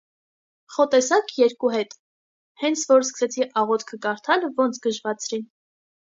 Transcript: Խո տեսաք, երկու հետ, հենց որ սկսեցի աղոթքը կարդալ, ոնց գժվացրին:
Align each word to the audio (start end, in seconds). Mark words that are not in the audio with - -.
Խո 0.77 0.85
տեսաք, 0.95 1.29
երկու 1.39 1.71
հետ, 1.73 1.93
հենց 2.63 2.87
որ 2.93 3.07
սկսեցի 3.09 3.47
աղոթքը 3.63 4.01
կարդալ, 4.09 4.49
ոնց 4.65 4.83
գժվացրին: 4.89 5.47